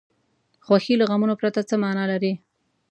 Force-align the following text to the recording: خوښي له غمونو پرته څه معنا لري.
خوښي 0.65 0.95
له 0.99 1.05
غمونو 1.11 1.33
پرته 1.41 1.61
څه 1.69 1.75
معنا 1.83 2.03
لري. 2.11 2.33